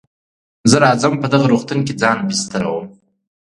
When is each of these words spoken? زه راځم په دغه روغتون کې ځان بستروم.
زه 0.69 0.75
راځم 0.83 1.13
په 1.19 1.27
دغه 1.33 1.45
روغتون 1.53 1.79
کې 1.85 1.93
ځان 2.01 2.17
بستروم. 2.27 2.85